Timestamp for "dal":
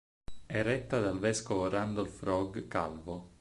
0.99-1.19